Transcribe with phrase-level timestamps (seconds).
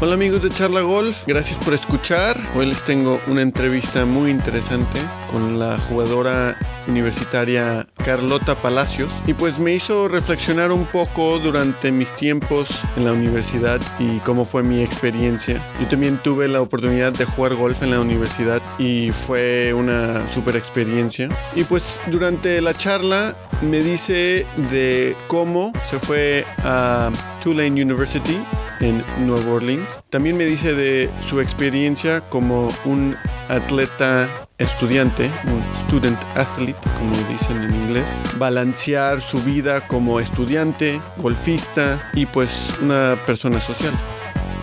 [0.00, 2.36] Hola amigos de Charla Golf, gracias por escuchar.
[2.54, 5.00] Hoy les tengo una entrevista muy interesante
[5.30, 6.56] con la jugadora
[6.88, 13.12] universitaria Carlota Palacios y pues me hizo reflexionar un poco durante mis tiempos en la
[13.12, 15.60] universidad y cómo fue mi experiencia.
[15.80, 20.56] Yo también tuve la oportunidad de jugar golf en la universidad y fue una super
[20.56, 21.28] experiencia.
[21.54, 27.10] Y pues durante la charla me dice de cómo se fue a
[27.42, 28.38] Tulane University
[28.80, 29.88] en Nueva Orleans.
[30.10, 33.16] También me dice de su experiencia como un
[33.48, 38.06] atleta estudiante, un student athlete, como dicen en inglés,
[38.38, 43.94] balancear su vida como estudiante, golfista y pues una persona social.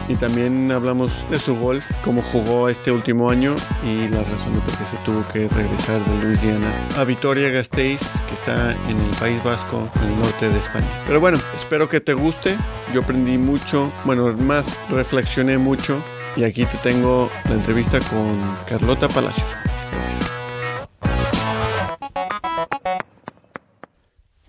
[0.07, 4.59] Y también hablamos de su golf, cómo jugó este último año y la razón de
[4.61, 9.15] por qué se tuvo que regresar de Luisiana a Vitoria Gasteiz, que está en el
[9.19, 10.87] País Vasco, en el norte de España.
[11.07, 12.55] Pero bueno, espero que te guste.
[12.93, 15.99] Yo aprendí mucho, bueno, más reflexioné mucho
[16.35, 19.47] y aquí te tengo la entrevista con Carlota Palacios.
[19.91, 20.31] Gracias.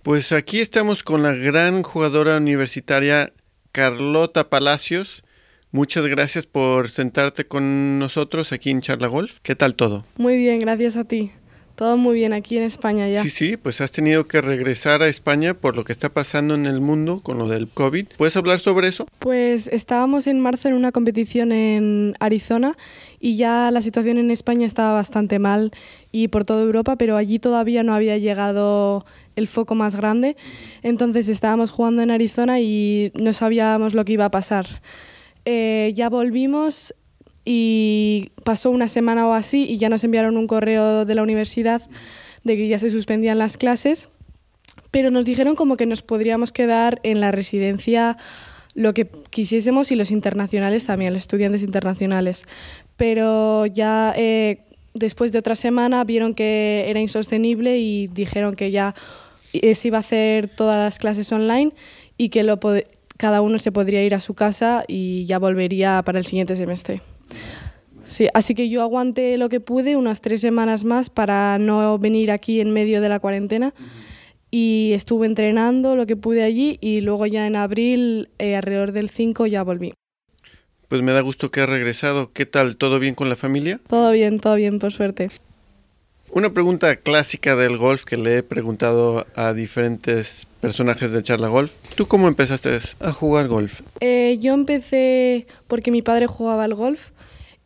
[0.07, 3.33] Pues aquí estamos con la gran jugadora universitaria
[3.73, 5.25] Carlota Palacios.
[5.77, 9.41] Muchas gracias por sentarte con nosotros aquí en Charla Golf.
[9.43, 10.07] ¿Qué tal todo?
[10.17, 11.33] Muy bien, gracias a ti.
[11.75, 13.23] Todo muy bien aquí en España ya.
[13.23, 16.65] Sí, sí, pues has tenido que regresar a España por lo que está pasando en
[16.65, 18.07] el mundo con lo del COVID.
[18.17, 19.07] ¿Puedes hablar sobre eso?
[19.19, 22.75] Pues estábamos en marzo en una competición en Arizona
[23.21, 25.73] y ya la situación en España estaba bastante mal
[26.11, 29.05] y por toda Europa, pero allí todavía no había llegado
[29.37, 30.39] el foco más grande.
[30.83, 34.81] Entonces estábamos jugando en Arizona y no sabíamos lo que iba a pasar.
[35.49, 36.93] Eh, ya volvimos
[37.45, 41.89] y pasó una semana o así y ya nos enviaron un correo de la universidad
[42.43, 44.09] de que ya se suspendían las clases,
[44.91, 48.17] pero nos dijeron como que nos podríamos quedar en la residencia
[48.75, 52.45] lo que quisiésemos y los internacionales también, los estudiantes internacionales.
[52.97, 54.65] Pero ya eh,
[54.95, 58.97] después de otra semana vieron que era insostenible y dijeron que ya
[59.53, 61.73] se iba a hacer todas las clases online
[62.19, 62.59] y que lo
[63.17, 67.01] cada uno se podría ir a su casa y ya volvería para el siguiente semestre.
[68.07, 72.31] Sí, así que yo aguanté lo que pude, unas tres semanas más para no venir
[72.31, 73.75] aquí en medio de la cuarentena.
[74.51, 79.11] Y estuve entrenando lo que pude allí y luego ya en abril, eh, alrededor del
[79.11, 79.93] 5, ya volví.
[80.89, 82.33] Pues me da gusto que has regresado.
[82.33, 82.77] ¿Qué tal?
[82.77, 83.81] ¿Todo bien con la familia?
[83.89, 85.31] Todo bien, todo bien, por suerte.
[86.31, 91.71] Una pregunta clásica del golf que le he preguntado a diferentes personajes de Charla Golf.
[91.95, 93.83] ¿Tú cómo empezaste a jugar golf?
[94.01, 97.11] Eh, yo empecé porque mi padre jugaba al golf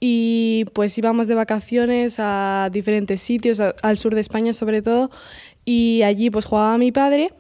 [0.01, 5.11] y pues íbamos de vacaciones a diferentes sitios, al sur de España sobre todo,
[5.65, 7.33] y allí pues jugaba mi padre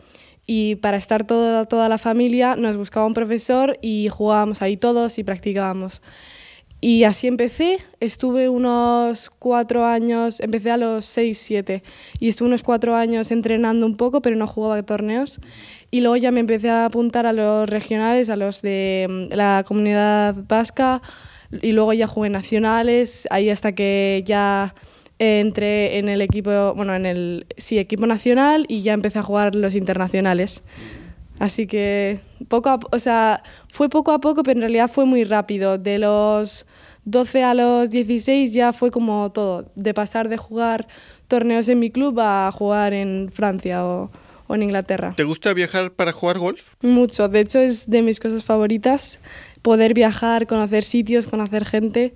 [0.47, 5.19] y para estar toda, toda la familia nos buscaba un profesor y jugábamos ahí todos
[5.19, 6.01] y practicábamos.
[6.83, 11.83] Y así empecé, estuve unos cuatro años, empecé a los seis, siete,
[12.19, 15.41] y estuve unos cuatro años entrenando un poco, pero no jugaba torneos.
[15.91, 19.63] Y luego ya me empecé a apuntar a los regionales, a los de mm, la
[19.67, 21.03] comunidad vasca,
[21.61, 24.75] y luego ya jugué nacionales, ahí hasta que ya
[25.19, 29.55] entré en el equipo, bueno, en el, sí, equipo nacional, y ya empecé a jugar
[29.55, 30.63] los internacionales.
[31.41, 33.43] Así que poco a, o sea,
[33.73, 35.79] fue poco a poco, pero en realidad fue muy rápido.
[35.79, 36.67] De los
[37.07, 40.87] 12 a los 16 ya fue como todo, de pasar de jugar
[41.29, 44.11] torneos en mi club a jugar en Francia o,
[44.49, 45.15] o en Inglaterra.
[45.17, 46.63] ¿Te gusta viajar para jugar golf?
[46.83, 49.19] Mucho, de hecho es de mis cosas favoritas,
[49.63, 52.13] poder viajar, conocer sitios, conocer gente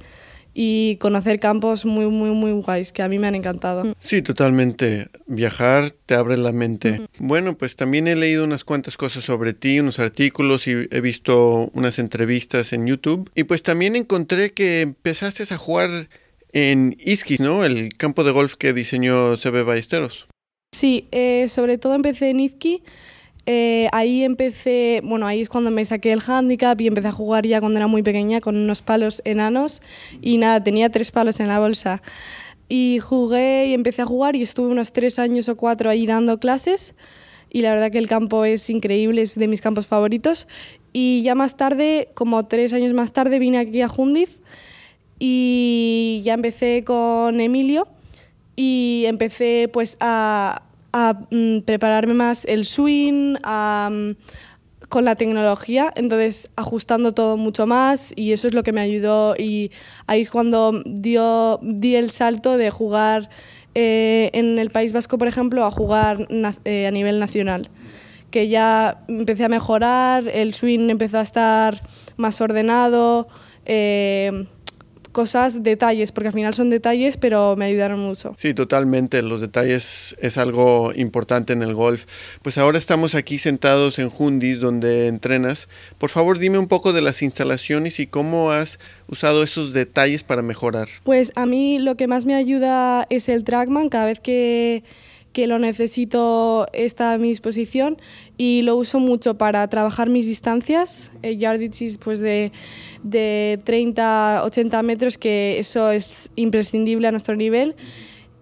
[0.55, 3.95] y conocer campos muy, muy, muy guays que a mí me han encantado.
[3.99, 5.09] Sí, totalmente.
[5.27, 7.03] Viajar te abre la mente.
[7.19, 11.71] Bueno, pues también he leído unas cuantas cosas sobre ti, unos artículos y he visto
[11.75, 13.31] unas entrevistas en YouTube.
[13.35, 16.09] Y pues también encontré que empezaste a jugar
[16.53, 17.65] en Iskis, ¿no?
[17.65, 20.29] El campo de golf que diseñó CB Ballesteros.
[20.73, 22.83] Sí, eh, sobre todo empecé en Izqui
[23.47, 27.47] eh, ahí empecé, bueno, ahí es cuando me saqué el handicap y empecé a jugar
[27.47, 29.83] ya cuando era muy pequeña con unos palos enanos
[30.23, 32.03] y nada, tenía tres palos en la bolsa.
[32.69, 36.39] Y jugué y empecé a jugar y estuve unos tres años o cuatro ahí dando
[36.39, 36.95] clases
[37.51, 40.49] y la verdad que el campo es increíble, es de mis campos favoritos.
[40.93, 44.41] Y ya más tarde, como tres años más tarde, vine aquí a Jundiz
[45.19, 47.87] y ya empecé con Emilio
[48.57, 50.63] y empecé pues a,
[50.95, 54.13] a mm, prepararme más el swing, a mm,
[54.89, 59.35] con la tecnología, entonces ajustando todo mucho más y eso es lo que me ayudó
[59.37, 59.73] y
[60.07, 63.29] ahí es cuando dio, di el salto de jugar
[63.75, 66.29] eh, en el País Vasco, por ejemplo, a jugar
[66.65, 67.71] eh, a nivel nacional,
[68.31, 71.83] que ya empecé a mejorar, el swing empezó a estar
[72.17, 73.27] más ordenado.
[73.67, 74.47] Eh,
[75.15, 78.35] cosas, detalles, porque al final son detalles, pero me ayudaron mucho.
[78.37, 79.23] Sí, totalmente.
[79.23, 82.05] Los detalles es algo importante en el golf.
[82.43, 85.69] Pues ahora estamos aquí sentados en Hundis, donde entrenas.
[85.97, 88.79] Por favor, dime un poco de las instalaciones y cómo has
[89.09, 90.89] usado esos detalles para mejorar.
[91.05, 93.89] Pues a mí lo que más me ayuda es el trackman.
[93.89, 94.85] Cada vez que
[95.35, 97.99] que lo necesito está a mi disposición
[98.39, 102.53] y lo uso mucho para trabajar mis distancias, el yardage pues de,
[103.03, 107.75] de 30 80 metros, que eso es imprescindible a nuestro nivel,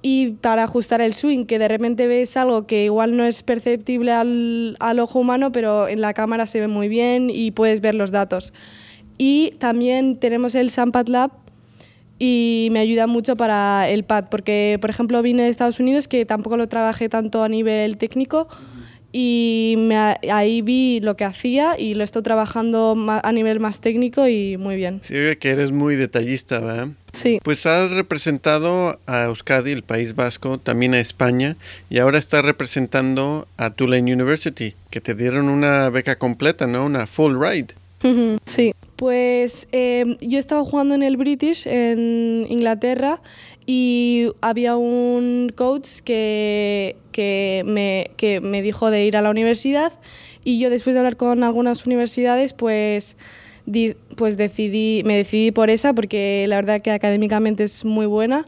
[0.02, 4.12] y para ajustar el swing, que de repente ves algo que igual no es perceptible
[4.12, 7.94] al, al ojo humano, pero en la cámara se ve muy bien y puedes ver
[7.94, 8.52] los datos.
[9.16, 11.30] Y también tenemos el Sampad Lab,
[12.18, 16.24] y me ayuda mucho para el pad, porque por ejemplo vine de Estados Unidos que
[16.24, 18.48] tampoco lo trabajé tanto a nivel técnico
[19.12, 19.76] y
[20.30, 24.76] ahí vi lo que hacía y lo estoy trabajando a nivel más técnico y muy
[24.76, 25.00] bien.
[25.02, 26.88] Sí, que eres muy detallista, ¿verdad?
[27.12, 27.38] Sí.
[27.42, 31.56] Pues has representado a Euskadi, el País Vasco, también a España
[31.90, 36.86] y ahora estás representando a Tulane University, que te dieron una beca completa, ¿no?
[36.86, 37.74] Una full ride.
[38.46, 38.74] Sí.
[39.02, 43.20] Pues em, yo estaba jugando en el British en Inglaterra
[43.66, 49.92] y había un coach que, que, me, que me dijo de ir a la universidad
[50.44, 53.16] y yo después de hablar con algunas universidades pues,
[54.16, 58.46] pues decidí, me decidí por esa porque la verdad que académicamente es muy buena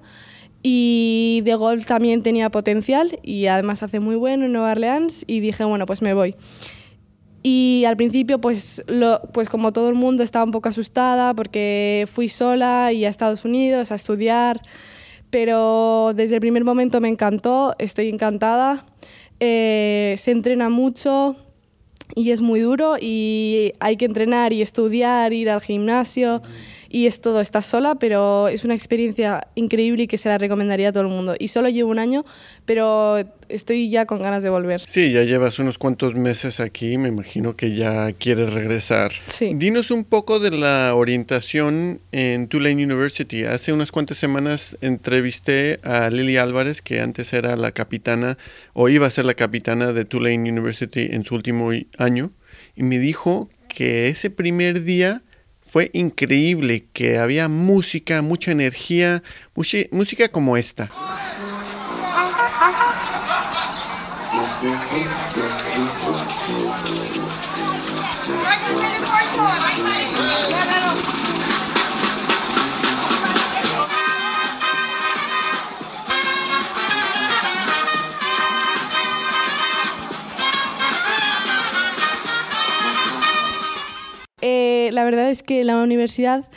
[0.62, 5.40] y de golf también tenía potencial y además hace muy bueno en Nueva Orleans y
[5.40, 6.36] dije bueno pues me voy.
[7.46, 12.08] Y al principio, pues, lo, pues como todo el mundo, estaba un poco asustada porque
[12.10, 14.62] fui sola y a Estados Unidos a estudiar,
[15.28, 18.86] pero desde el primer momento me encantó, estoy encantada.
[19.40, 21.36] Eh, se entrena mucho
[22.14, 26.40] y es muy duro y hay que entrenar y estudiar, ir al gimnasio
[26.94, 30.90] y es todo, estás sola, pero es una experiencia increíble y que se la recomendaría
[30.90, 31.34] a todo el mundo.
[31.36, 32.24] Y solo llevo un año,
[32.66, 33.16] pero
[33.48, 34.80] estoy ya con ganas de volver.
[34.86, 39.10] Sí, ya llevas unos cuantos meses aquí, me imagino que ya quieres regresar.
[39.26, 39.54] Sí.
[39.56, 43.42] Dinos un poco de la orientación en Tulane University.
[43.42, 48.38] Hace unas cuantas semanas entrevisté a Lily Álvarez, que antes era la capitana
[48.72, 52.30] o iba a ser la capitana de Tulane University en su último año,
[52.76, 55.23] y me dijo que ese primer día
[55.74, 59.24] fue increíble, que había música, mucha energía,
[59.90, 60.88] música como esta.
[84.94, 86.48] La verdad es que la universidad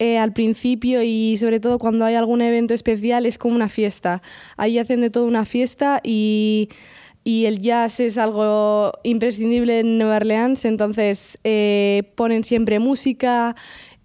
[0.00, 4.22] eh, al principio y sobre todo cuando hay algún evento especial es como una fiesta.
[4.56, 6.68] Ahí hacen de todo una fiesta y,
[7.24, 13.56] y el jazz es algo imprescindible en Nueva Orleans, entonces eh, ponen siempre música.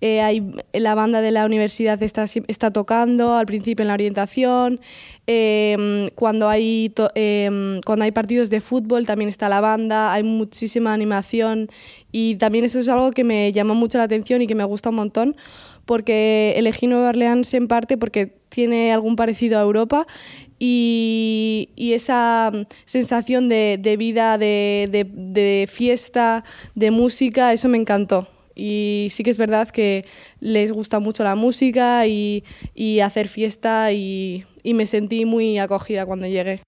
[0.05, 0.43] Eh, hay,
[0.74, 4.81] la banda de la universidad está, está tocando al principio en la orientación.
[6.15, 11.69] cuando, hay cuando hay partidos de fútbol también está la banda, hay muchísima animación
[12.12, 14.89] y también eso es algo que me llama mucho la atención y que me gusta
[14.89, 15.38] un montón,
[15.86, 20.05] porque elegí Nueva Orleans en parte porque tiene algún parecido a Europa
[20.60, 22.51] y, esa
[22.83, 26.43] sensación de, vida, de, fiesta,
[26.75, 28.33] de música, eso me encantó.
[28.55, 30.05] Y sí que es verdad que
[30.39, 32.43] les gusta mucho la música y,
[33.03, 36.62] hacer fiesta y, me sentí muy acogida cuando llegué.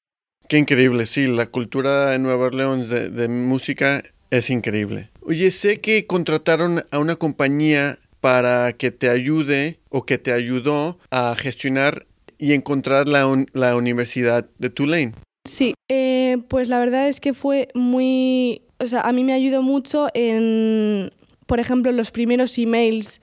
[0.48, 5.10] Qué increíble, sí, la cultura en Nueva Orleans de música es increíble.
[5.22, 10.98] Oye, sé que contrataron a una compañía para que te ayude o que te ayudó
[11.12, 12.06] a gestionar
[12.38, 15.14] y encontrar la, la Universidad de Tulane.
[15.48, 19.62] Sí, eh, pues la verdad es que fue muy, o sea, a mí me ayudó
[19.62, 21.12] mucho en,
[21.46, 23.22] por ejemplo, los primeros emails.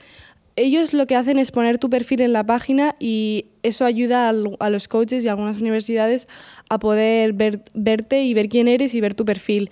[0.55, 4.71] Ellos lo que hacen es poner tu perfil en la página y eso ayuda a,
[4.71, 6.29] los coaches y a algunas universidades
[6.69, 9.71] a poder ver, verte y ver quién eres y ver tu perfil.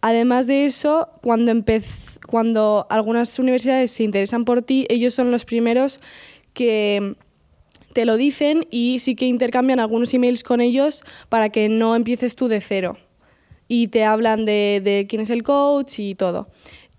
[0.00, 1.52] Además de eso, cuando,
[2.26, 6.00] cuando algunas universidades se interesan por ti, ellos son los primeros
[6.54, 7.14] que
[7.92, 12.34] te lo dicen y sí que intercambian algunos emails con ellos para que no empieces
[12.34, 12.96] tú de cero.
[13.72, 16.48] y te hablan de quién es el coach y todo.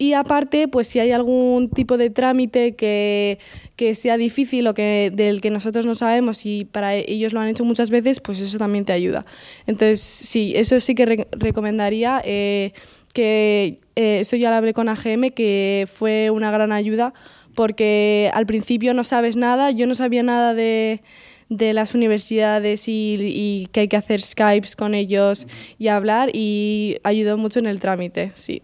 [0.02, 3.38] Y aparte, pues si hay algún tipo de trámite que,
[3.76, 7.50] que, sea difícil o que del que nosotros no sabemos y para ellos lo han
[7.50, 9.28] hecho muchas veces, pues eso también te ayuda.
[9.68, 12.20] Entonces, sí, eso sí que re recomendaría.
[12.26, 12.74] Eh,
[13.14, 17.14] que eh, eso ya lo hablé con AGM, que fue una gran ayuda
[17.54, 21.04] porque al principio no sabes nada, yo no sabía nada de,
[21.50, 25.46] de las universidades y, que hay que hacer Skypes con ellos
[25.78, 28.64] y hablar y ayudó mucho en el trámite, sí.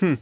[0.00, 0.14] Hmm.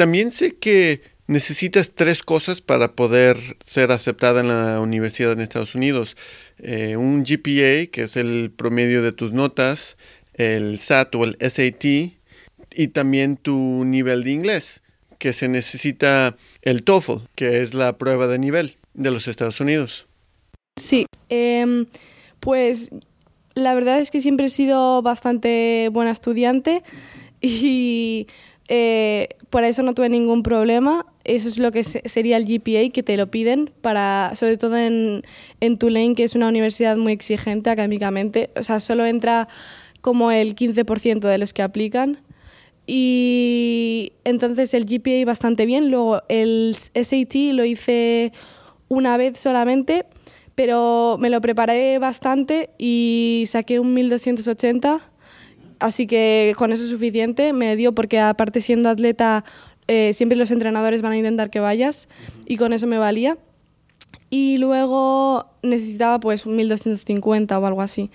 [0.00, 5.74] También sé que necesitas tres cosas para poder ser aceptada en la universidad en Estados
[5.74, 6.16] Unidos.
[6.56, 9.98] Eh, un GPA, que es el promedio de tus notas,
[10.32, 14.82] el SAT o el SAT, y también tu nivel de inglés,
[15.18, 20.06] que se necesita el TOEFL, que es la prueba de nivel de los Estados Unidos.
[20.80, 21.84] Sí, eh,
[22.40, 22.88] pues
[23.52, 26.82] la verdad es que siempre he sido bastante buena estudiante
[27.42, 28.28] y
[28.72, 31.04] eh, por eso no tuve ningún problema.
[31.24, 35.24] Eso es lo que sería el GPA, que te lo piden, para, sobre todo en,
[35.60, 38.50] en Tulane, que es una universidad muy exigente académicamente.
[38.56, 39.48] O sea, solo entra
[40.00, 42.18] como el 15% de los que aplican.
[42.86, 45.90] Y entonces el GPA bastante bien.
[45.90, 48.32] Luego el SAT lo hice
[48.86, 50.06] una vez solamente,
[50.54, 55.09] pero me lo preparé bastante y saqué un 1280
[55.80, 57.52] así que con eso es suficiente.
[57.52, 59.44] Me dio porque aparte siendo atleta
[59.88, 62.08] eh, siempre los entrenadores van a intentar que vayas
[62.46, 63.38] y con eso me valía.
[64.30, 68.10] Y luego necesitaba pues un 1250 o algo así.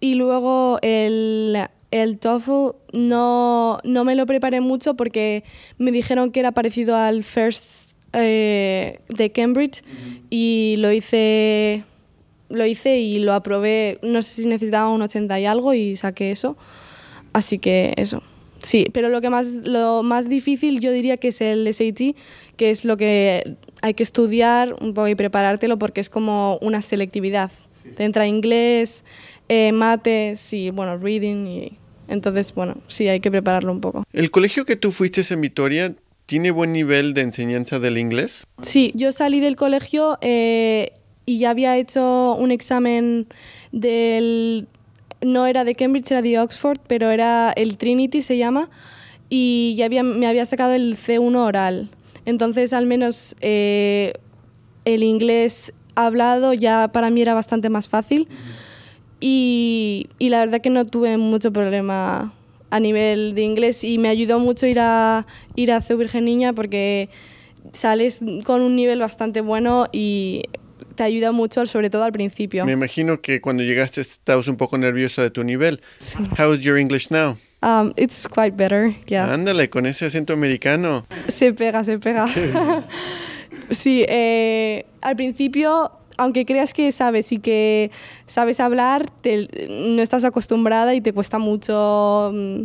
[0.00, 1.56] Y luego el,
[1.90, 5.44] el TOEFL no, no me lo preparé mucho porque
[5.78, 9.82] me dijeron que era parecido al FIRST eh, de Cambridge
[10.28, 11.84] y lo hice
[12.48, 16.30] lo hice y lo aprobé, no sé si necesitaba un 80 y algo y saqué
[16.30, 16.56] eso.
[17.34, 18.22] Así que eso.
[18.60, 22.16] Sí, pero lo que más lo más difícil yo diría que es el SAT,
[22.56, 26.80] que es lo que hay que estudiar un poco y preparártelo porque es como una
[26.80, 27.50] selectividad.
[27.96, 29.04] Te entra inglés,
[29.50, 34.04] eh, mates y bueno, reading y entonces bueno, sí hay que prepararlo un poco.
[34.14, 35.92] ¿El colegio que tú fuiste en Vitoria
[36.24, 38.46] tiene buen nivel de enseñanza del inglés?
[38.62, 40.92] Sí, yo salí del colegio eh,
[41.26, 43.26] y ya había hecho un examen
[43.72, 44.68] del
[45.24, 48.68] no era de Cambridge, era de Oxford, pero era el Trinity se llama,
[49.28, 51.90] y ya había, me había sacado el C1 oral.
[52.24, 54.14] Entonces, al menos eh,
[54.84, 58.28] el inglés hablado ya para mí era bastante más fácil.
[59.20, 62.34] Y, y, la verdad que no tuve mucho problema
[62.70, 66.52] a nivel de inglés y me ayudó mucho ir a, ir a CEU Virgen Niña
[66.52, 67.08] porque
[67.72, 70.42] sales con un nivel bastante bueno y
[70.94, 72.64] te ayuda mucho, sobre todo al principio.
[72.64, 75.80] Me imagino que cuando llegaste estabas un poco nerviosa de tu nivel.
[75.98, 76.18] Sí.
[76.38, 77.36] How's your English now?
[77.62, 79.32] Um, it's quite better, yeah.
[79.32, 81.06] Ándale, con ese acento americano.
[81.28, 82.26] Se pega, se pega.
[83.70, 87.90] sí, eh, al principio, aunque creas que sabes y que
[88.26, 92.62] sabes hablar, te, no estás acostumbrada y te cuesta mucho mm,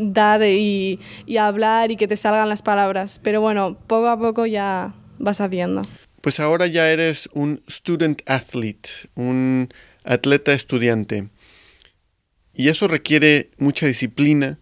[0.00, 3.20] dar y, y hablar y que te salgan las palabras.
[3.22, 5.82] Pero bueno, poco a poco ya vas haciendo
[6.24, 9.68] pues ahora ya eres un student athlete, un
[10.04, 11.28] atleta estudiante.
[12.54, 14.58] Y eso requiere mucha disciplina,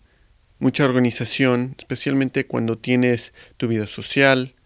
[0.59, 4.57] mucha organización, especialmente cuando tienes tu vida social,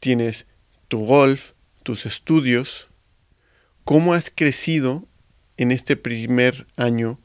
[0.00, 0.44] tienes
[0.88, 1.52] tu golf,
[1.82, 2.88] tus estudios.
[3.84, 5.06] ¿Cómo has crecido
[5.56, 7.20] en este primer año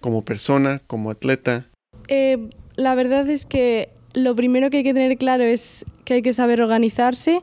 [0.00, 1.66] como persona, como atleta?
[2.08, 6.22] Eh, la verdad es que lo primero que hay que tener claro es que hay
[6.22, 7.40] que saber organizarse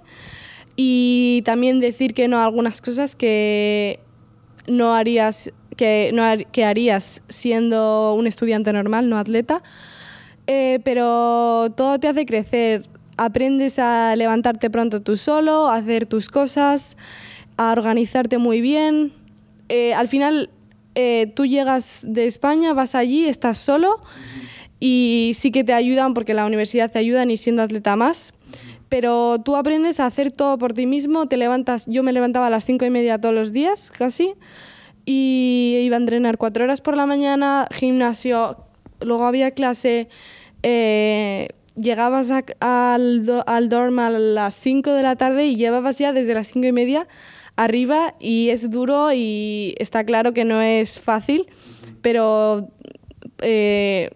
[0.84, 4.00] y también decir que no a algunas cosas que
[4.68, 9.62] no harías que, no que harías siendo un estudiante normal, no atleta.
[10.48, 12.88] Eh, pero todo te hace crecer.
[13.16, 16.98] Aprendes a levantarte pronto tú solo, a hacer tus cosas,
[17.58, 19.14] a organizarte muy bien.
[19.70, 20.50] Eh, al final,
[20.96, 24.00] eh, tú llegas de España, vas allí, estás solo
[24.80, 28.34] y sí que te ayudan porque la universidad te ayuda ni siendo atleta más
[28.92, 32.50] pero tú aprendes a hacer todo por ti mismo, te levantas, yo me levantaba a
[32.50, 34.34] las cinco y media todos los días, casi,
[35.06, 38.66] y iba a entrenar cuatro horas por la mañana, gimnasio,
[39.00, 40.10] luego había clase,
[40.62, 46.34] eh, llegabas al, al dorm a las cinco de la tarde y llevabas ya desde
[46.34, 47.08] las cinco y media
[47.56, 51.48] arriba y es duro y está claro que no es fácil,
[52.02, 52.68] pero
[53.42, 54.10] eh,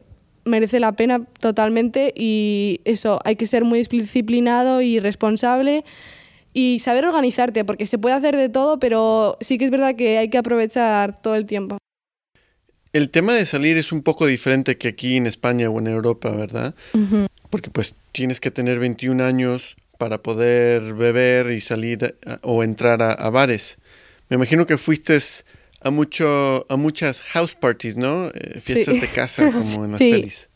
[0.46, 5.84] merece la pena totalmente y eso, hay que ser muy disciplinado y responsable
[6.54, 10.18] y saber organizarte, porque se puede hacer de todo, pero sí que es verdad que
[10.18, 11.78] hay que aprovechar todo el tiempo.
[12.94, 16.32] el tema de salir es un poco diferente que aquí en España o en Europa,
[16.32, 16.74] ¿verdad?
[17.50, 23.30] Porque pues tienes que tener 21 años para poder beber y salir o entrar a,
[23.30, 23.78] bares.
[24.30, 25.20] Me imagino que fuiste
[25.86, 28.28] a mucho a muchas house parties, ¿no?
[28.34, 30.50] Eh, fiestas de casa como en las pelis.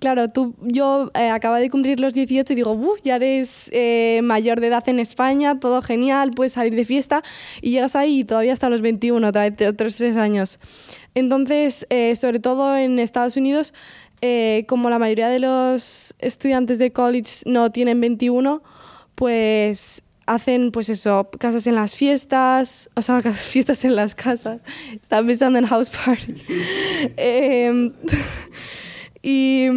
[0.00, 4.20] Claro, tú, yo eh, acabo de cumplir los 18 y digo, Uf, ya eres eh,
[4.22, 7.22] mayor de edad en España, todo genial, puedes salir de fiesta
[7.62, 10.58] y llegas ahí y todavía hasta los 21, otra vez, otros tres años.
[11.14, 13.72] Entonces, eh, sobre todo en Estados Unidos,
[14.68, 18.62] como la mayoría de los estudiantes de college no tienen 21,
[19.16, 24.60] pues hacen pues eso, casas en las fiestas, o sea, fiestas en las casas.
[24.92, 26.44] Estaba pensando en house parties.
[27.16, 27.92] Em,
[29.22, 29.68] y,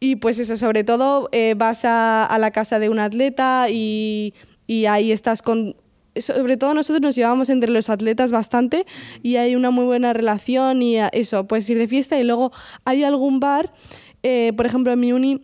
[0.00, 4.34] y, pues eso, sobre todo eh, vas a, a, la casa de un atleta y,
[4.66, 5.76] y ahí estás con...
[6.16, 8.86] Sobre todo nosotros nos llevamos entre los atletas bastante
[9.22, 12.52] y hay una muy buena relación y eso, puedes ir de fiesta y luego
[12.86, 13.70] hay algún bar,
[14.22, 15.42] eh, por ejemplo en mi uni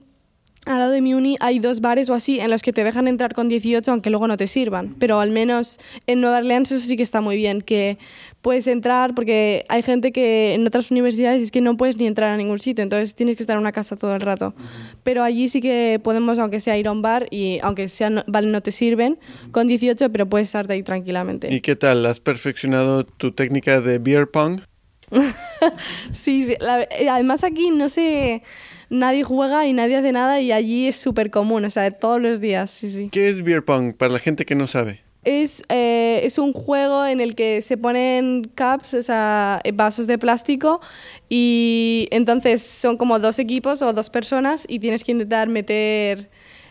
[0.64, 3.08] al lado de mi uni hay dos bares o así en los que te dejan
[3.08, 4.94] entrar con 18 aunque luego no te sirvan.
[4.98, 7.98] Pero al menos en Nueva Orleans eso sí que está muy bien, que
[8.42, 12.30] puedes entrar porque hay gente que en otras universidades es que no puedes ni entrar
[12.30, 14.54] a ningún sitio, entonces tienes que estar en una casa todo el rato.
[15.02, 18.22] Pero allí sí que podemos, aunque sea ir a un bar y aunque sea no,
[18.26, 19.18] vale, no te sirven,
[19.50, 21.52] con 18 pero puedes estar ahí tranquilamente.
[21.52, 22.06] ¿Y qué tal?
[22.06, 24.60] ¿Has perfeccionado tu técnica de beer pong?
[26.12, 26.56] sí, sí.
[27.08, 28.42] además aquí no sé
[28.92, 32.40] nadie juega y nadie hace nada y allí es súper común, o sea, todos los
[32.40, 33.08] días, sí, sí.
[33.10, 35.00] ¿Qué es beer pong para la gente que no sabe?
[35.24, 40.18] Es, eh, es un juego en el que se ponen cups, o sea, vasos de
[40.18, 40.80] plástico
[41.28, 46.28] y entonces son como dos equipos o dos personas y tienes que intentar meter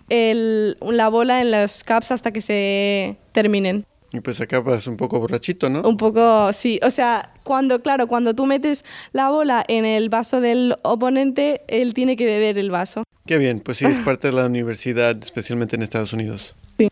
[0.09, 3.85] el, la bola en los cups hasta que se terminen.
[4.13, 5.81] Y pues acabas un poco borrachito, ¿no?
[5.81, 6.79] Un poco, sí.
[6.83, 11.93] O sea, cuando, claro, cuando tú metes la bola en el vaso del oponente, él
[11.93, 13.03] tiene que beber el vaso.
[13.25, 16.57] Qué bien, pues sí, es parte de la universidad, especialmente en Estados Unidos.
[16.77, 16.89] Sí.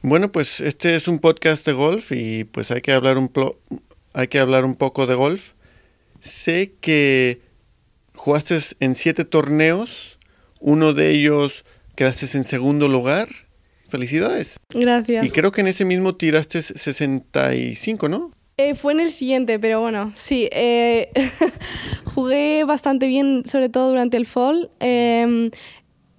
[0.00, 3.30] Bueno, pues este es un podcast de golf y pues hay que hablar un,
[4.14, 5.52] hay que hablar un poco de golf.
[6.20, 7.42] Sé que
[8.14, 10.18] jugaste en siete torneos,
[10.60, 11.66] uno de ellos
[11.96, 13.28] quedaste en segundo lugar
[13.88, 14.58] Felicidades.
[14.70, 15.24] Gracias.
[15.24, 18.32] Y creo que en ese mismo tiraste 65, ¿no?
[18.58, 20.48] Eh, fue en el siguiente, pero bueno, sí.
[20.50, 21.10] Eh,
[22.14, 24.70] jugué bastante bien, sobre todo durante el fall.
[24.80, 25.50] Eh,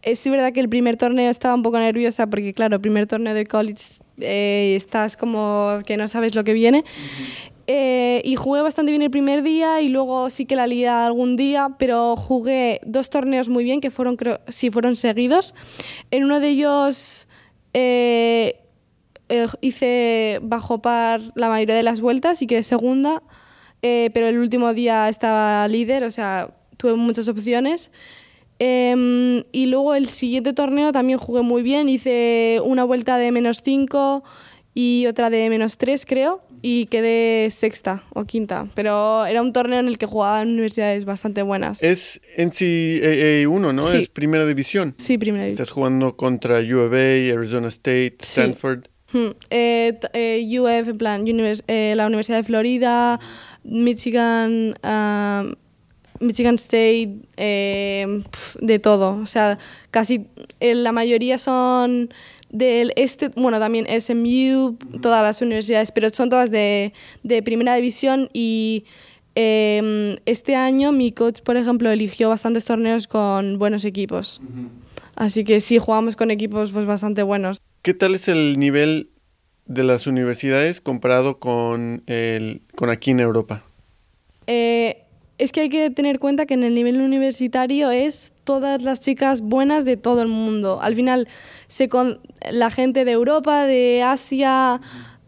[0.03, 3.47] es verdad que el primer torneo estaba un poco nerviosa porque, claro, primer torneo de
[3.47, 3.83] college
[4.19, 6.85] eh, estás como que no sabes lo que viene.
[7.67, 11.69] y jugué bastante bien el primer día y luego sí que la lié algún día,
[11.79, 15.55] pero jugué dos torneos muy bien que fueron, creo, sí, fueron seguidos.
[16.11, 17.26] En uno de ellos
[17.79, 18.59] eh,
[19.29, 23.21] eh, hice bajo par la mayoría de las vueltas y quedé segunda,
[23.83, 27.91] eh, pero el último día estaba líder, o sea, tuve muchas opciones.
[28.57, 33.61] Em, y luego el siguiente torneo también jugué muy bien, hice una vuelta de menos
[33.63, 34.23] 5
[34.73, 39.79] y otra de menos 3 creo y quedé sexta o quinta, pero era un torneo
[39.79, 41.83] en el que jugaba en universidades bastante buenas.
[41.83, 43.91] Es NCAA 1, ¿no?
[43.91, 44.95] Es primera división.
[44.97, 45.63] Sí, primera división.
[45.63, 48.85] Estás jugando contra U of A, Arizona State, Stanford.
[49.11, 49.29] Hmm.
[49.49, 51.25] Eh, eh, UF, en plan,
[51.67, 53.19] eh, la Universidad de Florida,
[53.63, 55.55] Michigan, um,
[56.19, 59.17] Michigan State, de todo.
[59.21, 59.57] O sea,
[59.91, 60.27] casi
[60.59, 62.13] la mayoría son
[62.49, 68.29] del este, bueno, también SMU, todas las universidades, pero son todas de, de primera división
[68.33, 68.85] y
[69.35, 74.41] em, este año mi coach, por ejemplo, eligió bastantes torneos con buenos equipos.
[75.15, 77.61] Así que sí, jugamos con equipos pues, bastante buenos.
[77.81, 79.09] ¿Qué tal es el nivel
[79.65, 83.63] de las universidades comparado con, el, con aquí en Europa?
[84.45, 85.06] Eh,
[85.37, 89.41] es que hay que tener cuenta que en el nivel universitario es todas las chicas
[89.41, 90.79] buenas de todo el mundo.
[90.81, 91.27] Al final,
[91.67, 92.19] se con
[92.49, 94.81] la gente de Europa, de Asia,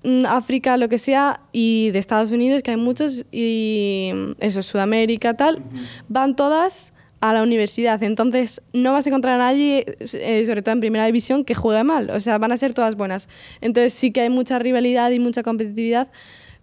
[0.03, 5.35] mm, África, lo que sea, y de Estados Unidos, que hay muchos, y eso, Sudamérica,
[5.35, 5.61] tal,
[6.07, 8.01] van todas a la universidad.
[8.01, 11.83] Entonces, no vas a encontrar a nadie, eh, sobre todo en primera división, que juegue
[11.83, 12.09] mal.
[12.11, 13.27] O sea, van a ser todas buenas.
[13.61, 16.07] Entonces, sí que hay mucha rivalidad y mucha competitividad.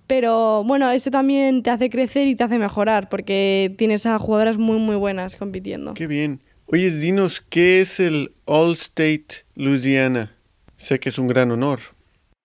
[0.07, 4.57] Pero bueno, eso también te hace crecer y te hace mejorar, porque tienes a jugadoras
[4.57, 5.95] muy, muy buenas compitiendo.
[5.95, 6.41] Qué bien.
[6.69, 10.33] Oye, dinos, ¿qué es el All State Louisiana?
[10.77, 11.81] Sé que es un gran honor.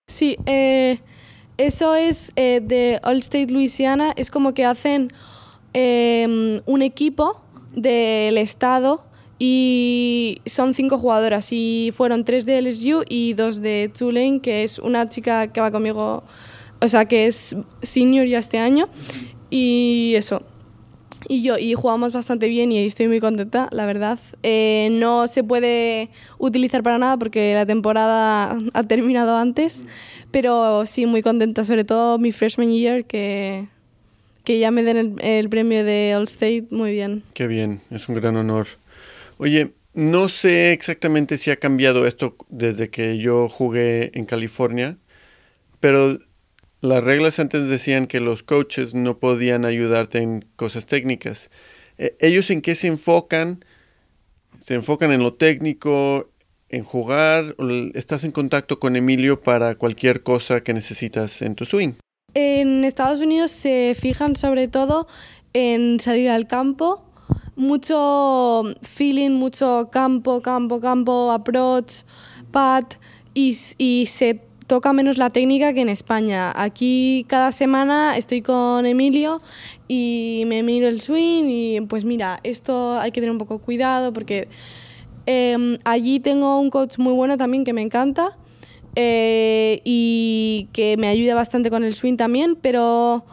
[0.08, 1.00] Sí, eh,
[1.58, 5.12] eso es eh, de All State Louisiana, es como que hacen
[5.72, 7.40] em, un equipo
[7.74, 9.04] del estado
[9.38, 14.78] y son cinco jugadoras y fueron tres de LSU y dos de Tulane, que es
[14.78, 16.24] una chica que va conmigo,
[16.82, 18.88] o sea, que es senior ya este año
[19.50, 20.42] y eso.
[21.28, 24.18] y yo, y jugamos bastante bien y estoy muy contenta, la verdad.
[24.42, 29.84] Eh, no se puede utilizar para nada porque la temporada ha terminado antes,
[30.32, 33.68] pero sí muy contenta, sobre todo mi freshman year, que,
[34.42, 37.22] que ya me den el, el premio de All State, muy bien.
[37.34, 38.66] Qué bien, es un gran honor.
[39.38, 44.96] Oye, no sé exactamente si ha cambiado esto desde que yo jugué en California,
[45.78, 46.18] pero
[46.82, 51.48] las reglas antes decían que los coaches no podían ayudarte en cosas técnicas.
[51.96, 53.64] Eh, ¿Ellos en qué se enfocan?
[54.58, 56.30] ¿Se enfocan en lo técnico,
[56.68, 57.54] en jugar?
[57.58, 61.92] ¿O ¿Estás en contacto con Emilio para cualquier cosa que necesitas en tu swing?
[62.34, 65.06] En Estados Unidos se fijan sobre todo
[65.52, 67.04] en salir al campo,
[67.54, 72.02] mucho feeling, mucho campo, campo, campo, approach,
[72.50, 72.94] pat,
[73.34, 74.06] y, y
[74.72, 76.50] toca menos la técnica que en España.
[76.56, 79.42] Aquí cada semana estoy con Emilio
[79.86, 84.14] y me miro el swing y pues mira, esto hay que tener un poco cuidado
[84.14, 84.48] porque
[85.26, 88.34] eh, allí tengo un coach muy bueno también que me encanta
[88.96, 93.26] eh, y que me ayuda bastante con el swing también, pero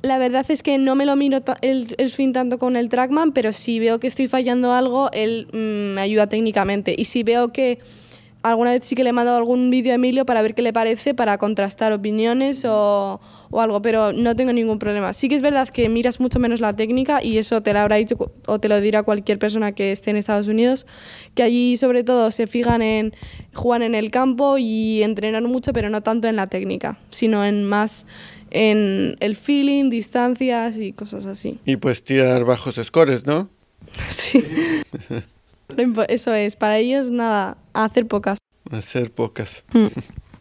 [0.00, 3.32] la verdad es que no me lo miro el, el, swing tanto con el trackman,
[3.32, 6.94] pero si veo que estoy fallando algo, él mmm, me ayuda técnicamente.
[6.96, 7.80] Y si veo que
[8.50, 10.72] alguna vez sí que le he mandado algún vídeo a Emilio para ver qué le
[10.72, 15.14] parece, para contrastar opiniones o, o, algo, pero no tengo ningún problema.
[15.14, 17.96] Sí que es verdad que miras mucho menos la técnica y eso te lo habrá
[17.96, 20.86] dicho o te lo dirá cualquier persona que esté en Estados Unidos,
[21.34, 23.14] que allí sobre todo se fijan en
[23.54, 27.64] jugar en el campo y entrenar mucho, pero no tanto en la técnica, sino en
[27.64, 28.06] más
[28.50, 31.58] en el feeling, distancias y cosas así.
[31.64, 33.48] Y pues tirar bajos scores, ¿no?
[34.08, 34.44] Sí.
[36.08, 38.38] Eso es, para ellos nada, hacer pocas.
[38.70, 39.64] Hacer pocas.
[39.72, 39.86] Mm.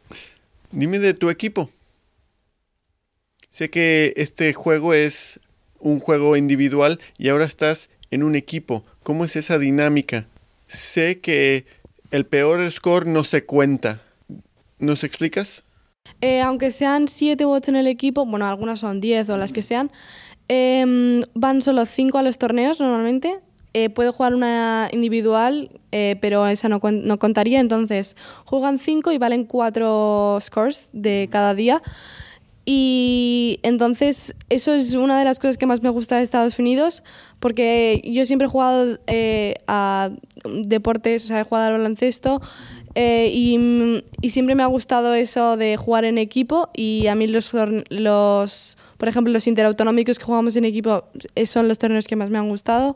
[0.72, 1.70] Dime de tu equipo.
[3.50, 5.40] Sé que este juego es
[5.80, 8.84] un juego individual y ahora estás en un equipo.
[9.04, 10.26] ¿Cómo es esa dinámica?
[10.68, 11.66] Sé que
[12.10, 14.02] el peor score no se cuenta.
[14.80, 15.64] ¿Nos explicas?
[16.22, 19.54] Eh, aunque sean 7 u 8 en el equipo, bueno, algunas son 10 o las
[19.54, 19.92] que sean,
[20.50, 23.40] eh, van solo 5 a los torneos normalmente
[23.76, 27.60] eh, puede jugar una individual, eh, pero esa no, no, contaría.
[27.60, 31.82] Entonces, juegan cinco y valen cuatro scores de cada día.
[32.66, 37.04] Y entonces, eso es una de las cosas que más me gusta de Estados Unidos,
[37.40, 40.12] porque yo siempre he jugado eh, a
[40.46, 42.42] deportes, o sea, he jugado al baloncesto.
[42.96, 47.52] Y, y, siempre me ha gustado eso de jugar en equipo y a mí los,
[47.90, 51.06] los por ejemplo, los interautonómicos que jugamos en equipo
[51.44, 52.96] son los torneos que más me han gustado.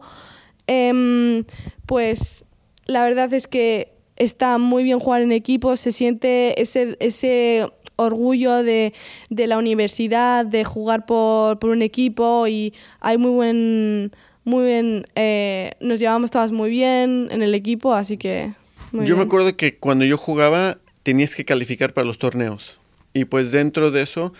[0.68, 1.44] Eh,
[1.86, 2.46] pues
[2.86, 8.64] la verdad es que está muy bien jugar en equipo, se siente ese, ese orgullo
[8.64, 8.94] de,
[9.30, 14.12] de, la universidad, de jugar por, por, un equipo y hay muy buen,
[14.44, 18.54] muy bien, eh, nos llevamos todas muy bien en el equipo, así que...
[18.92, 19.18] yo bien.
[19.18, 22.80] me acuerdo que cuando yo jugaba tenías que calificar para los torneos
[23.14, 24.34] y pues dentro de eso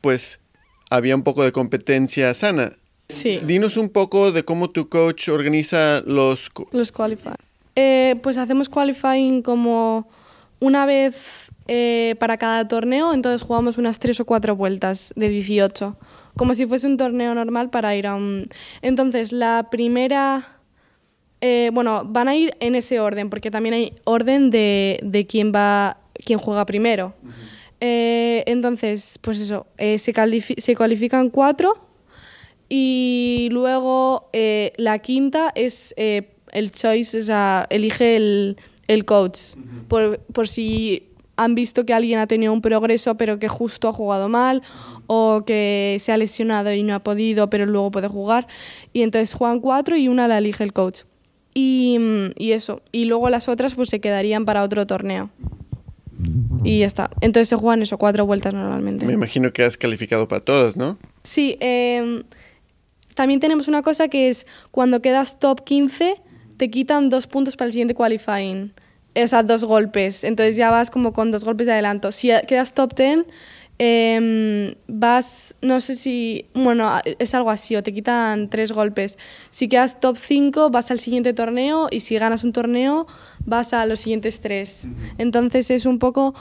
[0.00, 0.40] pues
[0.90, 2.72] había un poco de competencia sana.
[3.10, 3.40] Sí.
[3.44, 6.50] Dinos un poco de cómo tu coach organiza los...
[6.72, 7.36] Los qualifying.
[7.76, 10.08] Eh, pues hacemos qualifying como
[10.58, 15.96] una vez eh, para cada torneo, entonces jugamos unas tres o cuatro vueltas de 18,
[16.36, 18.48] como si fuese un torneo normal para ir a un...
[18.82, 20.56] Entonces, la primera...
[21.42, 25.52] Eh, bueno, van a ir en ese orden, porque también hay orden de, de quién
[25.54, 27.14] va, quién juega primero.
[27.22, 28.42] Uh -huh.
[28.44, 29.98] entonces, pues eso, se,
[30.58, 31.89] se, cualifican cuatro
[32.70, 38.56] y luego eh, la quinta es eh, el choice, o sea, elige el,
[38.86, 39.88] el coach, uh -huh.
[39.88, 43.92] por, por si han visto que alguien ha tenido un progreso pero que justo ha
[43.92, 44.62] jugado mal
[45.06, 48.46] o que se ha lesionado y no ha podido pero luego puede jugar.
[48.92, 51.00] Y entonces juegan cuatro y una la elige el coach.
[51.54, 51.98] Y,
[52.38, 52.82] y eso.
[52.92, 55.30] Y luego las otras pues se quedarían para otro torneo.
[56.62, 57.10] Y ya está.
[57.22, 59.06] Entonces se juegan eso, cuatro vueltas normalmente.
[59.06, 60.98] Me imagino que has calificado para todas, ¿no?
[61.24, 61.56] Sí.
[61.60, 62.22] Eh,
[63.20, 66.22] también tenemos una cosa que es cuando quedas top 15
[66.56, 68.72] te quitan dos puntos para el siguiente qualifying.
[69.14, 70.24] O sea, dos golpes.
[70.24, 72.12] Entonces ya vas como con dos golpes de adelanto.
[72.12, 73.26] Si quedas top 10,
[73.78, 79.18] eh, vas, no sé si, bueno, es algo así, o te quitan tres golpes.
[79.50, 83.06] Si quedas top 5, vas al siguiente torneo y si ganas un torneo,
[83.44, 84.88] vas a los siguientes tres.
[85.18, 86.34] Entonces es un poco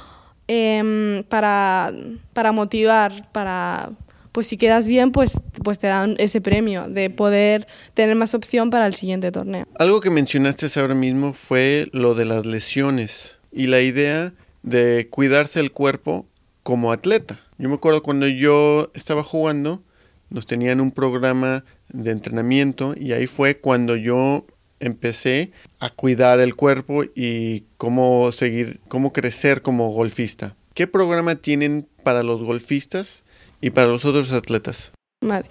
[0.47, 1.91] eh, para,
[2.31, 3.91] para motivar, para
[4.39, 5.33] pues si quedas bien, pues,
[5.65, 9.67] pues te dan ese premio de poder tener más opción para el siguiente torneo.
[9.77, 14.31] Algo que mencionaste ahora mismo fue lo de las lesiones y la idea
[14.63, 16.25] de cuidarse el cuerpo
[16.63, 17.41] como atleta.
[17.57, 19.83] Yo me acuerdo cuando yo estaba jugando,
[20.29, 24.45] nos tenían un programa de entrenamiento y ahí fue cuando yo
[24.79, 30.55] empecé a cuidar el cuerpo y cómo seguir, cómo crecer como golfista.
[30.73, 33.25] ¿Qué programa tienen para los golfistas
[33.61, 34.91] y para los otros atletas?
[35.21, 35.45] Vale.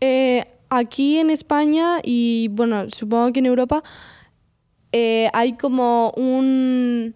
[0.00, 3.82] Eh, aquí en España y bueno, supongo que en Europa
[4.92, 7.14] eh, hay como un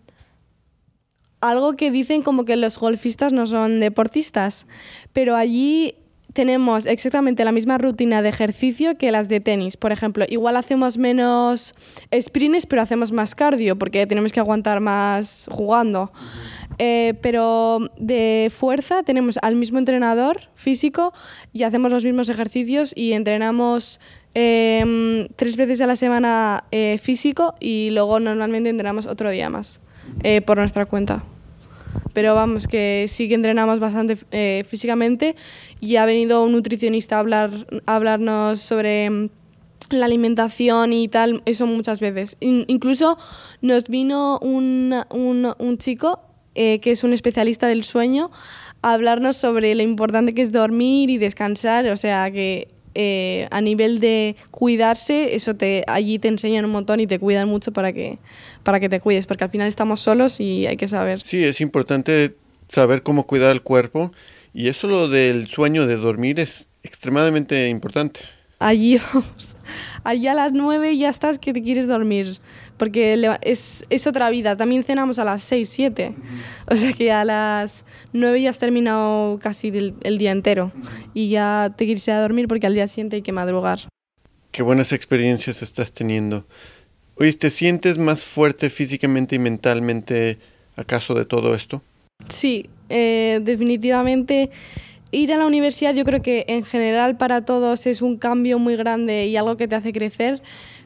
[1.41, 4.67] algo que dicen como que los golfistas no son deportistas,
[5.13, 5.95] pero allí
[6.35, 9.77] tenemos exactamente la misma rutina de ejercicio que las de tenis.
[9.77, 11.75] Por ejemplo, igual hacemos menos
[12.13, 16.13] sprints, pero hacemos más cardio porque tenemos que aguantar más jugando.
[16.79, 21.13] Eh, pero de fuerza tenemos al mismo entrenador físico
[21.53, 24.01] y hacemos los mismos ejercicios y entrenamos
[24.35, 29.81] em, tres veces a la semana eh, físico y luego normalmente entrenamos otro día más
[30.25, 31.23] eh, por nuestra cuenta
[32.13, 35.37] pero vamos, que sí que entrenamos bastante eh, físicamente
[35.81, 39.29] y ha venido un nutricionista a, hablar, a hablarnos sobre mm,
[39.91, 42.37] la alimentación y tal, eso muchas veces.
[42.41, 43.19] incluso
[43.61, 46.21] nos vino un, un, un chico
[46.55, 48.31] eh, que es un especialista del sueño
[48.83, 53.61] a hablarnos sobre lo importante que es dormir y descansar, o sea que eh, a
[53.61, 57.93] nivel de cuidarse, eso te allí te enseñan un montón y te cuidan mucho para
[57.93, 58.19] que,
[58.65, 61.21] para que te cuides, porque al final estamos solos y hay que saber.
[61.21, 62.35] Sí, es importante
[62.69, 64.11] saber cómo cuidar el cuerpo
[64.53, 68.21] y eso lo del sueño de dormir es extremadamente importante.
[68.59, 68.99] Allí,
[70.05, 72.39] allí a las nueve ya estás que te quieres dormir
[72.77, 74.57] porque es, es, otra vida.
[74.57, 76.15] También cenamos a las 6, 7.
[76.71, 80.73] O sea que a las 9 ya has terminado casi el, día entero
[81.13, 83.81] y ya te quieres ir a dormir porque al día siguiente hay que madrugar.
[84.51, 86.47] Qué buenas experiencias estás teniendo.
[87.17, 90.39] Oye, ¿te sientes más fuerte físicamente y mentalmente
[90.77, 91.83] acaso de todo esto?
[92.29, 94.51] Sí, eh, definitivamente.
[95.11, 98.75] Ir a la universidad yo creo que en general para todos es un cambio muy
[98.75, 100.43] grande y algo que te hace crecer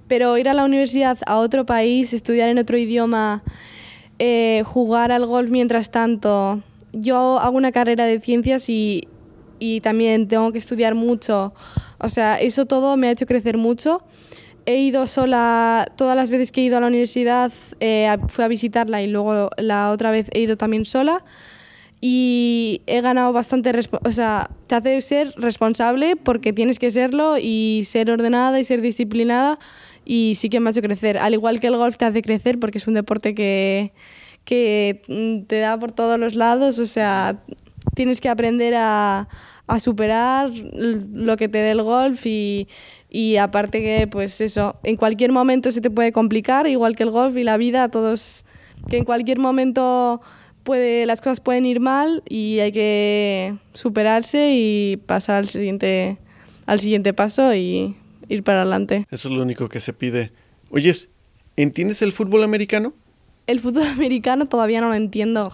[0.09, 3.43] pero ir a la universidad a otro país, estudiar en otro idioma,
[4.19, 6.61] eh, jugar al golf mientras tanto.
[6.93, 9.07] Yo hago una carrera de ciencias y,
[9.59, 11.53] y también tengo que estudiar mucho.
[11.99, 14.03] O sea, eso todo me ha hecho crecer mucho.
[14.69, 17.51] He ido sola, todas las veces que he ido a la universidad
[17.81, 21.25] eh, fui a visitarla y luego la otra vez he ido también sola
[22.03, 23.73] y he ganado bastante,
[24.05, 28.83] o sea, te hace ser responsable porque tienes que serlo y ser ordenada y ser
[28.83, 29.59] disciplinada
[30.05, 31.17] y sí que me ha hecho crecer.
[31.17, 33.93] Al igual que el golf te hace crecer porque es un deporte que,
[34.45, 37.43] que mm, te da por todos los lados, o sea,
[37.95, 39.31] tienes que aprender a,
[39.69, 42.69] a superar lo que te dé el golf y,
[43.11, 47.11] y aparte que pues eso, en cualquier momento se te puede complicar, igual que el
[47.11, 48.45] golf y la vida, todos,
[48.91, 50.21] que en cualquier momento
[50.63, 56.19] puede, las cosas pueden ir mal y hay que superarse y pasar al siguiente,
[56.67, 57.97] al siguiente paso y
[58.29, 59.07] ir para adelante.
[59.11, 60.31] Eso es lo único que se pide.
[60.71, 61.09] Oyes,
[61.57, 62.93] ¿entiendes el fútbol americano?
[63.47, 65.51] El fútbol americano todavía no lo entiendo.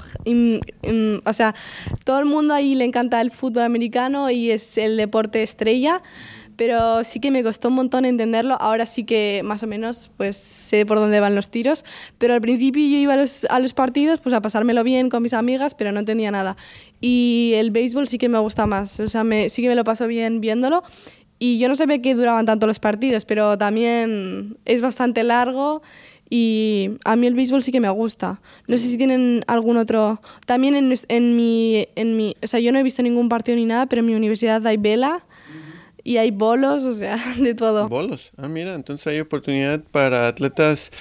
[1.25, 1.55] o sea,
[2.03, 6.03] todo el mundo ahí le encanta el fútbol americano y es el deporte estrella,
[6.57, 8.57] pero sí que me costó un montón entenderlo.
[8.61, 11.85] Ahora sí que más o menos pues sé por dónde van los tiros,
[12.19, 15.23] pero al principio yo iba a los, a los partidos pues a pasármelo bien con
[15.23, 16.57] mis amigas, pero no entendía nada.
[17.01, 19.85] Y el béisbol sí que me gusta más, o sea, me, sí que me lo
[19.85, 20.83] paso bien viéndolo
[21.39, 25.83] y yo no sabía que duraban tanto los partidos, pero también es bastante largo
[26.31, 28.41] y a mí el béisbol sí que me gusta.
[28.67, 30.21] No sé si tienen algún otro...
[30.47, 32.35] También en, en, mi, en mi...
[32.43, 34.77] O sea, yo no he visto ningún partido ni nada, pero en mi universidad hay
[34.77, 35.25] vela
[36.05, 37.89] y hay bolos, o sea, de todo.
[37.89, 38.31] Bolos.
[38.37, 40.93] Ah, mira, entonces hay oportunidad para atletas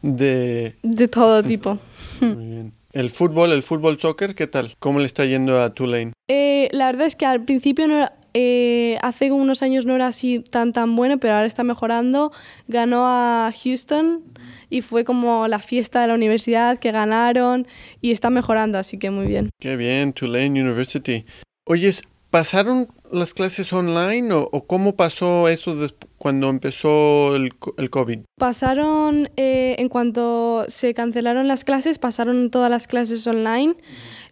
[0.00, 0.76] de...
[0.82, 1.78] De todo tipo.
[2.20, 2.72] Muy bien.
[2.92, 4.74] El fútbol, el fútbol soccer, ¿qué tal?
[4.78, 6.12] ¿Cómo le está yendo a Tulane?
[6.28, 10.06] Eh, la verdad es que al principio no era, eh, hace unos años no era
[10.06, 12.32] así tan tan bueno, pero ahora está mejorando.
[12.68, 14.22] Ganó a Houston
[14.68, 17.66] y fue como la fiesta de la universidad que ganaron
[18.02, 19.48] y está mejorando, así que muy bien.
[19.58, 21.24] Qué bien, Tulane University.
[21.64, 25.76] Oyes, ¿pasaron las clases online o, cómo pasó eso
[26.16, 27.52] cuando empezó el,
[27.90, 28.20] COVID?
[28.38, 33.76] Pasaron, eh, en cuanto se cancelaron las clases, pasaron todas las clases online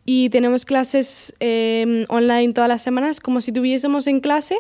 [0.07, 4.57] y tenemos clases em, online todas las semanas como si tuviésemos en clase,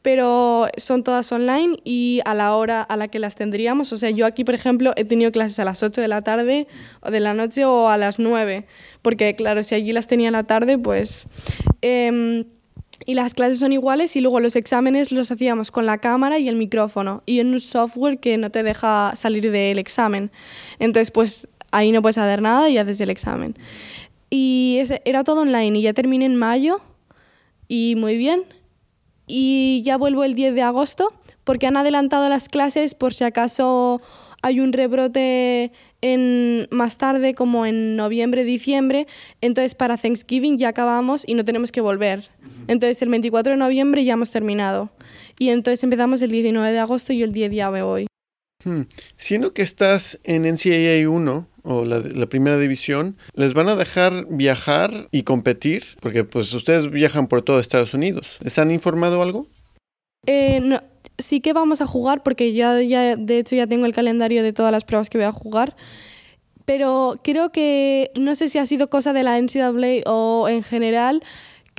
[0.00, 3.92] pero son todas online y a la hora a la que las tendríamos.
[3.92, 6.66] O sea, yo aquí, por ejemplo, he tenido clases a las 8 de la tarde
[7.02, 8.64] o de la noche o a las 9,
[9.02, 11.26] porque claro, si allí las tenía a la tarde, pues...
[11.82, 12.46] Em,
[13.06, 16.48] y las clases son iguales y luego los exámenes los hacíamos con la cámara y
[16.48, 20.30] el micrófono y en un software que no te deja salir del examen.
[20.78, 23.56] Entonces, pues ahí no puedes hacer nada y haces el examen.
[24.28, 26.80] Y era todo online y ya terminé en mayo
[27.68, 28.44] y muy bien.
[29.26, 31.12] y ya vuelvo el 10 de agosto
[31.44, 34.00] porque han adelantado las clases por si acaso
[34.42, 39.06] hay un rebrote en más tarde, como en noviembre, diciembre.
[39.40, 42.30] Entonces, para Thanksgiving ya acabamos y no tenemos que volver.
[42.68, 44.90] Entonces, el 24 de noviembre ya hemos terminado.
[45.38, 48.06] Y entonces empezamos el 19 de agosto y el 10 ya me voy.
[48.64, 48.82] Hmm.
[49.16, 54.26] Siendo que estás en NCAA 1 o la, la, primera división, ¿les van a dejar
[54.28, 55.84] viajar y competir?
[56.00, 58.38] Porque pues ustedes viajan por todo Estados Unidos.
[58.42, 59.46] ¿Les han informado algo?
[60.26, 60.82] Eh, no,
[61.18, 64.52] sí que vamos a jugar porque ya, ya, de hecho, ya tengo el calendario de
[64.52, 65.76] todas las pruebas que voy a jugar.
[66.64, 71.22] Pero creo que, no sé si ha sido cosa de la NCAA o en general,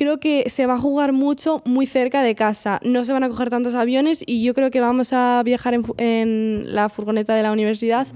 [0.02, 2.80] creo que se va a jugar mucho muy cerca de casa.
[2.84, 5.84] No se van a coger tantos aviones y yo creo que vamos a viajar en,
[6.00, 8.08] en la furgoneta de la universidad.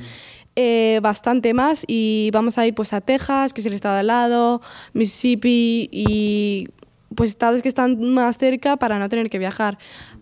[0.55, 4.07] Eh, bastante más y vamos a ir pues a Texas, que es el estado al
[4.07, 6.69] lado, Mississippi y
[7.13, 9.77] pues estados que están más cerca para no tener que viajar.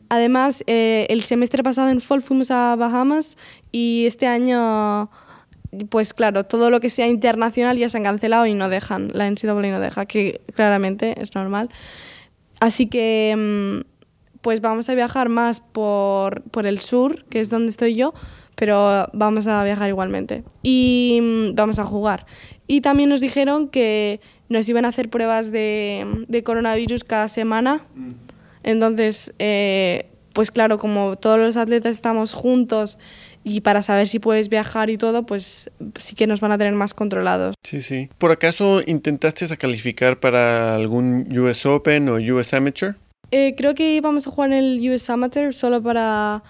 [0.10, 3.38] Además, eh, el semestre pasado en fall fuimos a Bahamas
[3.72, 5.10] y este año,
[5.90, 9.30] pues claro, todo lo que sea internacional ya se han cancelado y no dejan, la
[9.30, 11.70] NCAA no deja, que claramente es normal.
[12.60, 17.70] Así que, mm, pues vamos a viajar más por, por el sur, que es donde
[17.70, 18.14] estoy yo,
[18.56, 20.44] pero vamos a viajar igualmente.
[20.62, 22.26] Y mm, vamos a jugar.
[22.68, 27.86] Y también nos dijeron que nos iban a hacer pruebas de, de coronavirus cada semana.
[28.64, 32.98] Entonces, eh, pues claro, como todos los atletas estamos juntos
[33.44, 36.74] y para saber si puedes viajar y todo, pues sí que nos van a tener
[36.74, 37.56] más controlados.
[37.64, 38.10] Sí, sí.
[38.18, 42.96] ¿Por acaso intentaste a calificar para algún US Open o US Amateur?
[43.32, 46.44] Eh, creo que íbamos a jugar en el US Amateur solo para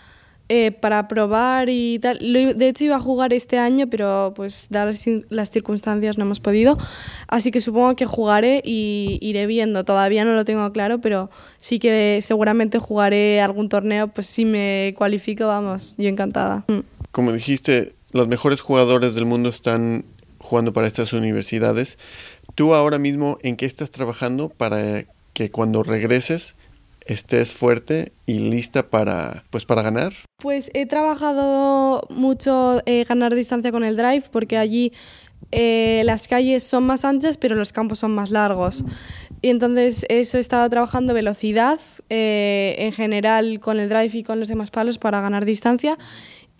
[0.49, 2.19] eh, para probar y tal.
[2.19, 6.77] De hecho iba a jugar este año, pero pues dadas las circunstancias no hemos podido.
[7.27, 9.85] Así que supongo que jugaré y iré viendo.
[9.85, 11.29] Todavía no lo tengo claro, pero
[11.59, 14.09] sí que seguramente jugaré algún torneo.
[14.09, 16.65] Pues si me cualifico, vamos, yo encantada.
[16.67, 16.79] Mm.
[17.11, 20.03] Como dijiste, los mejores jugadores del mundo están
[20.39, 21.97] jugando para estas universidades.
[22.53, 26.55] ¿Tú ahora mismo en qué estás trabajando para que cuando regreses
[27.05, 30.13] estés fuerte y lista para, pues, para ganar?
[30.37, 34.93] Pues he trabajado mucho eh, ganar distancia con el drive porque allí
[35.51, 38.83] eh, las calles son más anchas pero los campos son más largos.
[39.41, 44.39] Y entonces eso he estado trabajando velocidad eh, en general con el drive y con
[44.39, 45.97] los demás palos para ganar distancia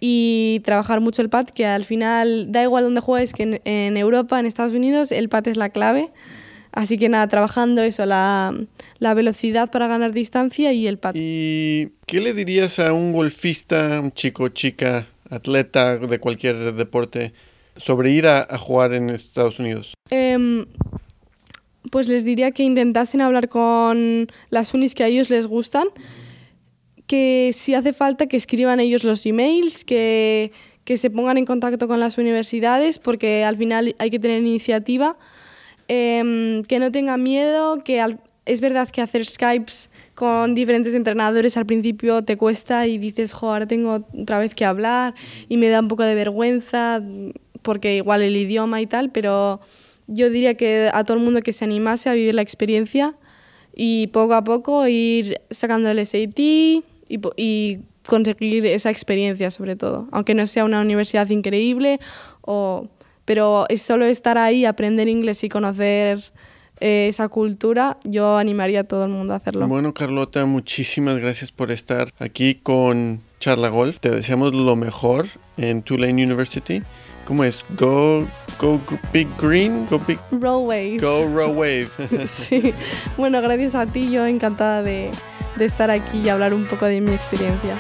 [0.06, 3.95] y trabajar mucho el pad, que al final da igual donde juegues, que en, en
[3.95, 6.12] Europa, en Estados Unidos, el pad es la clave.
[6.73, 8.51] Así que nada, trabajando eso, la,
[8.97, 11.15] la velocidad para ganar distancia y el pat.
[11.15, 17.33] ¿Y qué le dirías a un golfista, un chico, chica, atleta de cualquier deporte,
[17.77, 19.93] sobre ir a, a jugar en Estados Unidos?
[20.09, 20.65] Eh,
[21.91, 25.88] pues les diría que intentasen hablar con las unis que a ellos les gustan,
[27.05, 30.51] que si hace falta que escriban ellos los emails, que,
[30.86, 35.17] que se pongan en contacto con las universidades, porque al final hay que tener iniciativa
[35.88, 38.04] eh, que no tenga miedo, que
[38.46, 43.52] es verdad que hacer Skypes con diferentes entrenadores al principio te cuesta y dices, jo,
[43.52, 45.15] ahora tengo otra vez que hablar
[45.50, 47.02] y me da un poco de vergüenza
[47.62, 49.62] porque igual el idioma y tal, pero
[50.08, 53.15] yo diría que a todo el mundo que se animase a vivir la experiencia
[53.76, 56.84] y poco a poco ir sacando el SAT y,
[57.38, 62.00] y conseguir esa experiencia sobre todo, aunque no sea una universidad increíble
[62.41, 62.89] o
[63.25, 66.31] pero es solo estar ahí, aprender inglés y conocer
[66.79, 69.67] eh, esa cultura, yo animaría a todo el mundo a hacerlo.
[69.67, 73.99] Bueno, Carlota, muchísimas gracias por estar aquí con Charla Golf.
[73.99, 76.81] Te deseamos lo mejor en Tulane University.
[77.25, 77.63] ¿Cómo es?
[77.77, 78.27] Go,
[78.59, 78.81] go
[79.13, 80.19] big green, go big...
[80.31, 80.97] Roll wave.
[80.97, 81.88] Go roll wave.
[82.27, 82.73] sí.
[83.17, 85.09] Bueno, gracias a ti, yo encantada de,
[85.55, 87.77] de estar aquí y hablar un poco de mi experiencia.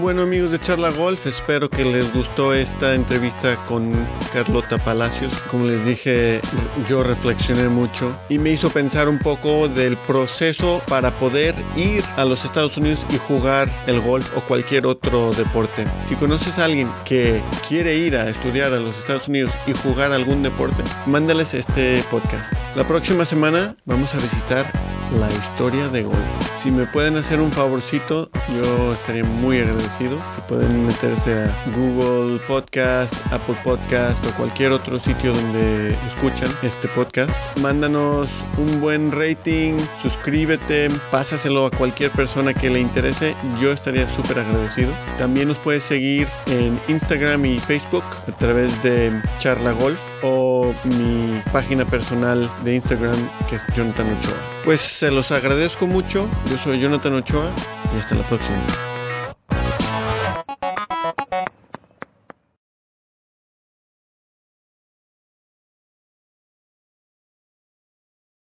[0.00, 3.92] Bueno amigos de Charla Golf, espero que les gustó esta entrevista con
[4.32, 5.42] Carlota Palacios.
[5.42, 6.40] Como les dije,
[6.88, 12.24] yo reflexioné mucho y me hizo pensar un poco del proceso para poder ir a
[12.24, 15.84] los Estados Unidos y jugar el golf o cualquier otro deporte.
[16.08, 20.12] Si conoces a alguien que quiere ir a estudiar a los Estados Unidos y jugar
[20.12, 22.50] algún deporte, mándales este podcast.
[22.74, 24.72] La próxima semana vamos a visitar
[25.18, 26.59] la historia de golf.
[26.62, 30.18] Si me pueden hacer un favorcito, yo estaría muy agradecido.
[30.34, 36.86] Si pueden meterse a Google Podcast, Apple Podcast o cualquier otro sitio donde escuchan este
[36.88, 37.30] podcast,
[37.62, 43.34] mándanos un buen rating, suscríbete, pásaselo a cualquier persona que le interese.
[43.58, 44.92] Yo estaría súper agradecido.
[45.16, 51.40] También nos puedes seguir en Instagram y Facebook a través de Charla Golf o mi
[51.52, 53.16] página personal de Instagram
[53.48, 54.36] que es Jonathan Ochoa.
[54.64, 56.28] Pues se los agradezco mucho.
[56.50, 57.48] Yo soy Jonathan Ochoa
[57.94, 58.89] y hasta la próxima.